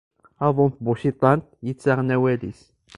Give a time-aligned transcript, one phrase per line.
[0.45, 2.61] Aḍu n tbuciḍant yettaɣen awal-is.